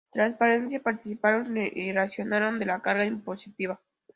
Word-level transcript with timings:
Transparencia, 0.11 0.81
participación 0.81 1.55
y 1.57 1.91
racionalización 1.91 2.57
de 2.57 2.65
la 2.65 2.81
carga 2.81 3.05
impositiva. 3.05 3.79